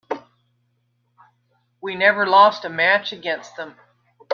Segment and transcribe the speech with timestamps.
[1.79, 3.75] We never lost a match against them.